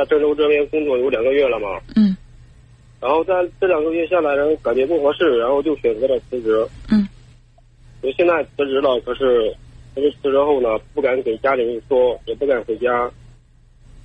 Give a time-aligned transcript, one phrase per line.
[0.00, 2.16] 在郑州这边工作有两个月了嘛，嗯。
[3.00, 6.66] 然后在这两个月下来，然后感觉不合适，然后就选择了辞职。
[6.90, 7.06] 嗯，
[8.00, 9.54] 我现在辞职了，可是
[9.94, 13.10] 可是辞职后呢，不敢给家里人说，也不敢回家。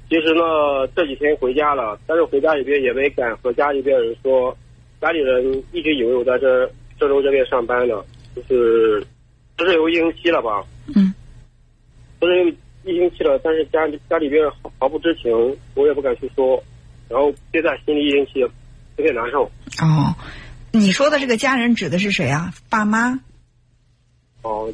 [0.09, 4.55] 其实呢，这几天回家了，但是回家里边也没敢和家里边人说，
[4.99, 6.69] 家里人一直以为我在这
[6.99, 8.03] 郑州这边上班呢，
[8.35, 9.01] 就是
[9.57, 10.61] 这是有一星期了吧，
[10.93, 11.13] 嗯。
[12.17, 12.49] 不是
[12.85, 14.49] 一星期了，但是家里家里边
[14.85, 15.31] 毫毫不知情，
[15.73, 16.63] 我也不敢去说，
[17.09, 18.43] 然后憋在心里一星期，
[18.95, 19.45] 特别难受。
[19.81, 20.13] 哦，
[20.71, 22.53] 你说的这个家人指的是谁啊？
[22.69, 23.19] 爸妈？
[24.43, 24.71] 哦，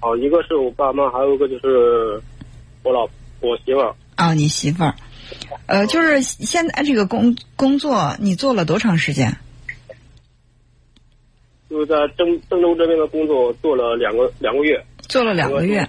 [0.00, 2.22] 哦，一个是我爸妈，还有一个就是
[2.84, 3.08] 我老
[3.40, 3.92] 我媳妇儿。
[4.14, 4.94] 啊、你媳妇儿。
[5.66, 9.36] 呃，就是现在这个工工作，你做了多长时间？
[11.68, 14.80] 就是在郑郑州这边的工作做了两个两个月。
[15.08, 15.84] 做了两个月。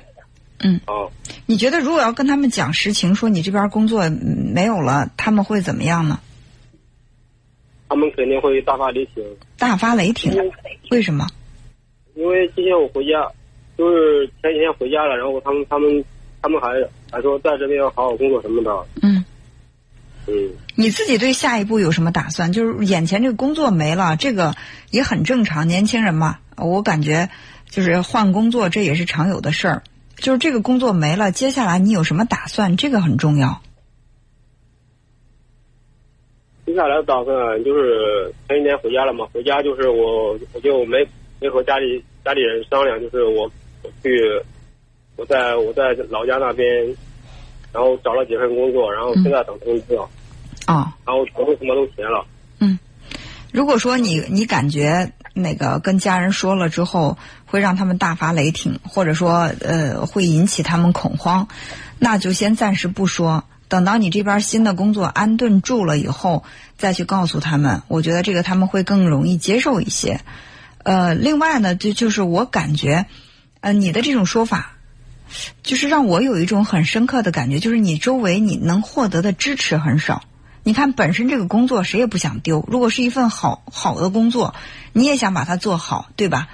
[0.60, 1.06] 嗯，啊，
[1.48, 6.20] 你觉得如果要跟他们讲实情，说你这边工作嗯没有了，他们会怎么样呢？
[7.90, 9.24] 他们肯定会大发雷霆，
[9.58, 10.34] 大发雷霆？
[10.92, 11.26] 为什么？
[12.16, 13.26] 因为今天我回家，
[13.78, 16.04] 就是前几天回家了，然后他们他们
[16.42, 16.68] 他们还
[17.10, 18.86] 还说在这边要好好工作什么的。
[19.02, 19.24] 嗯，
[20.28, 22.52] 嗯，你自己对下一步有什么打算？
[22.52, 24.54] 就是眼前这个工作没了，这个
[24.92, 27.30] 也很正常，年轻人嘛，我感觉
[27.70, 29.84] 就是换工作，这也是常有的事儿。
[30.18, 32.76] 就是这个工作没了，接下来你有什么打算？
[32.76, 33.62] 这个很重要。
[36.66, 40.98] 接下来打算就是前几天回家了嘛，回家就是我我就没
[41.40, 43.50] 没和家里家里人商量，就是我
[43.84, 44.10] 我去
[45.16, 46.68] 我在我在老家那边，
[47.72, 50.10] 然后找了几份工作，然后现在等通知了，
[50.68, 52.26] 哦，然后全部什么都填了。
[52.60, 52.78] 嗯
[53.54, 61.48] 如果说你你感觉那个跟家人说了之后会让他们大发雷霆，或者说呃会引起他们恐慌，
[62.00, 66.44] 那就先暂时不说，等到你这边新的工作安顿住了以后，
[66.78, 67.82] 再去告诉他们。
[67.88, 70.22] 我觉得这个他们会更容易接受一些。
[70.84, 73.06] 呃，另外呢，就就是我感觉，
[73.60, 74.74] 呃，你的这种说法，
[75.64, 80.24] 就是让我有一种很深刻的感觉，就是你周围你能获得的支持很少。
[80.68, 84.54] 你看，本身这个工作谁也不想丢，如果是一份好好的工作，
[84.92, 86.50] 你也想把它做好，对吧？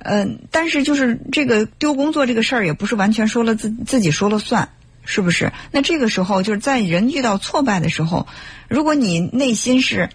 [0.00, 4.68] 嗯、但是就是这个丢工作这个事儿，也不是完全说了自自己说了算，
[5.06, 5.50] 是不是？
[5.70, 8.26] 那这个时候就是在人遇到挫败的时候，
[8.68, 10.10] 如果你内心是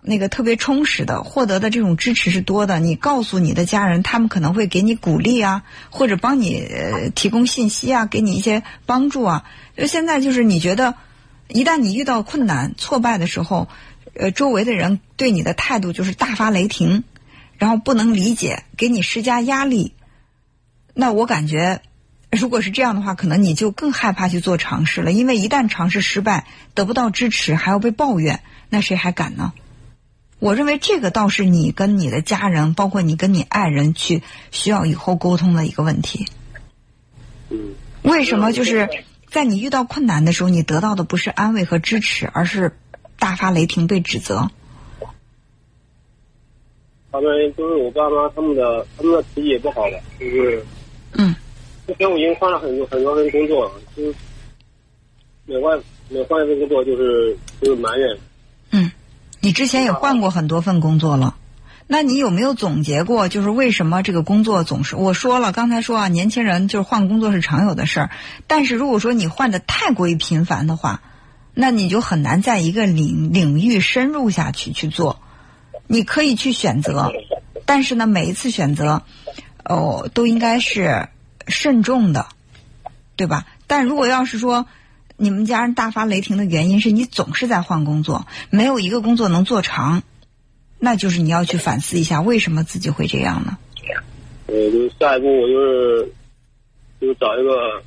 [0.00, 9.42] 那个特别充实的，获得的这种支持是多的，你告诉你的家人，他们可能会给你鼓励啊，或者帮你呃提供信息啊，给你一些帮助啊。
[9.76, 10.94] 就现在就是你觉得。
[11.48, 13.68] 一旦你遇到困难、挫败的时候，
[14.14, 17.04] 呃，周围的人对你的态度就是大发雷霆，
[17.56, 19.92] 然后不能理解，给你施加压力。
[20.92, 21.82] 那我感觉，
[22.30, 29.52] 如果是这样的话，可能你就更害怕去做尝试了，因为一旦尝试失败，得不到支持，还要被抱怨，那谁还敢呢？
[30.38, 36.26] 我认为这个倒是你跟你的家人，包括你跟你爱人去需要以后沟通的一个问题。
[37.50, 38.88] 嗯，为什么就是？
[39.28, 42.76] 在你遇到困难的时候，你得到的不是安慰和支持，而是
[43.18, 44.50] 大发雷霆、被指责。
[47.12, 50.64] 他们就是我爸妈，他们的他们的脾气也不好了，就是
[51.12, 51.34] 嗯
[51.86, 54.14] 之前我已经换了很多很多份工作了，就是
[55.46, 58.18] 每换每换一份工作就是就是埋怨。
[58.70, 58.90] 嗯，
[59.40, 61.36] 你之前也换过很多份工作了，
[61.86, 64.96] 那你有没有总结过，就是为什么这个工作总是？
[64.96, 68.10] 我说了，刚才说啊，年轻人就是换工作是常有的事儿，
[68.46, 71.00] 但是如果说你换的太过于频繁的话，
[71.54, 75.20] 那你就很难在一个领领域深入下去去做。
[75.86, 77.12] 你可以去选择，
[77.64, 79.04] 但是呢，每一次选择，
[79.64, 81.08] 哦，都应该是
[81.46, 82.26] 慎重的，
[83.14, 83.46] 对吧？
[83.68, 84.66] 但如果要是说
[85.16, 90.02] 你们家人大发雷霆的原因是你总是在换工作，没有一个工作能做长，
[90.78, 93.58] 那就是你要去反思一下，为什么自己会这样呢？
[94.46, 96.12] 呃，就下一步我就是
[97.00, 97.82] 就找一个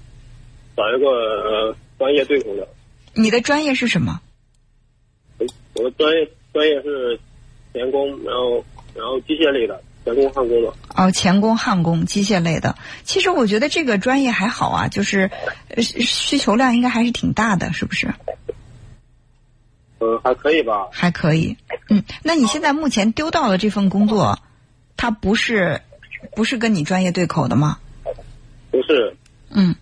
[0.76, 2.68] 找一个呃专业对口的。
[3.14, 4.20] 你的专业是什么？
[5.76, 7.20] 我的专业专业是
[7.74, 10.74] 钳工，然后然后机械类的，钳工焊工的。
[10.96, 12.76] 哦，钳工、焊工、机械类的。
[13.06, 15.32] 其实我觉得这个专业还好啊，就是
[15.70, 18.14] 呃需求量应该还是挺大的，是不是？
[20.00, 20.88] 嗯，还可以吧。
[20.92, 21.56] 还可以。
[21.90, 24.40] 嗯，那你现在目前丢到的这份工作，
[24.98, 25.82] 它不是
[26.36, 27.78] 不是跟你专业对口的吗？
[28.72, 29.16] 不是
[29.50, 29.76] 嗯，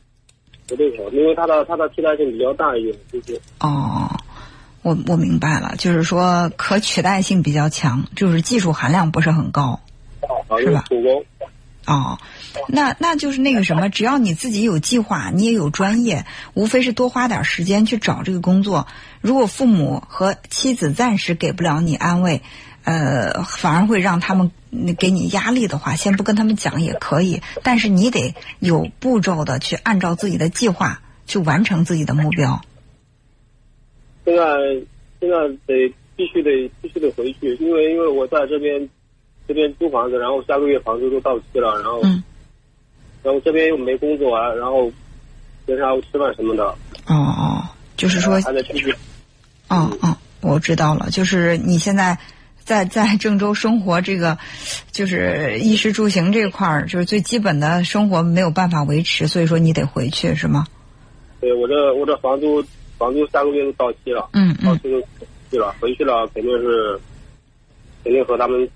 [0.67, 4.09] 不对口，因为它的它的替代性比较大一点，就是哦，
[4.81, 9.79] 我我明白了，就是说可取代性比较强，就是技术含量不是很高。
[10.47, 10.85] 啊，是吧。
[11.87, 12.19] 哦，
[12.67, 18.87] 那那就是那个什么，只要你自己有计划，你也有专业，无非是多花点时间去找这个工作。
[19.21, 22.41] 如果父母和妻子暂时给不了你安慰，
[22.83, 24.51] 呃，反而会让他们
[24.99, 32.61] 给你压力的话，先不跟他们讲也可以，但是你得有步骤的去按照自己的计划去完成自己的目标。
[34.25, 34.43] 现在
[35.21, 38.89] 现在得必须得必须得回去，因为因为我在这边
[39.47, 42.23] 这边租房子，然后下个月房租都到期了，然后嗯
[43.23, 44.91] 然后这边又没工作啊，然后
[45.65, 46.63] 平常吃饭什么的，
[47.07, 47.63] 哦哦，
[47.97, 48.93] 就是说，还在继续。
[49.69, 52.17] 哦哦，我知道了，就是你现在
[52.63, 54.37] 在在郑州生活，这个
[54.91, 60.65] 就是衣食住行这块儿，就是最基本的生活没有办法维持，所以说你得回去是吗？
[61.41, 62.63] 对我这我这房租
[62.97, 65.01] 房租下个月就到期了，嗯嗯到期就
[65.51, 66.97] 去了，回去了肯定是
[68.03, 68.69] 肯定和他们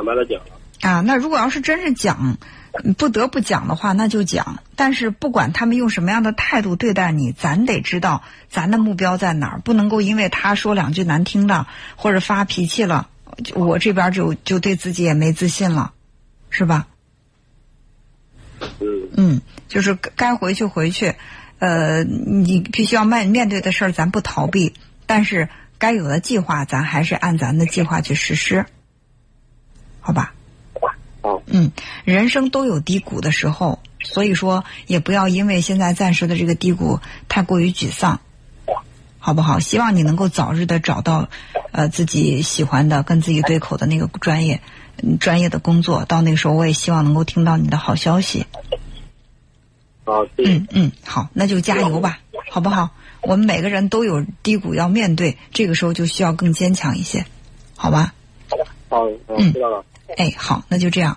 [0.00, 0.58] 坦白的讲了。
[0.80, 2.38] 啊，那如果要是真是讲，
[2.96, 4.60] 不得不讲的话，那就讲。
[4.76, 11.66] 但是不管他们用什么样的态度对待你，咱得知道咱的目标在哪儿，不能够因为他说两句难听的
[11.96, 13.08] 或者发脾气了，
[13.44, 15.92] 就我这边就就对自己也没自信了，
[16.48, 16.86] 是吧？
[18.80, 21.14] 嗯，嗯，就是该回去回去，
[21.58, 24.72] 呃，你必须要面面对的事儿，咱不逃避，
[25.04, 28.64] 但是该有的计划，咱还是按咱的计划去实施，
[30.00, 30.34] 好吧？
[31.22, 31.70] 好，嗯，
[32.04, 36.98] 人生都有低谷的时候，所以说也不要因为现在暂时的这个低谷
[37.28, 38.20] 太过于沮丧，
[39.18, 39.60] 好不好？
[39.60, 41.28] 希望你能够早日的找到，
[41.72, 44.62] 呃，自己喜欢的、跟自己对口的那个专业，
[45.02, 46.06] 嗯专业的工作。
[46.06, 48.46] 到那个时候，我也希望能够听到你的好消息。
[50.38, 52.18] 嗯嗯，好，那就加油吧，
[52.50, 52.90] 好不好？
[53.20, 57.26] 我们每个人都有低谷要面对，这个时候就需要更坚强一些，
[57.76, 58.14] 好吧？
[58.90, 59.06] 好，好，
[59.38, 59.82] 嗯知道了。
[60.18, 61.16] 哎，好，那就这样。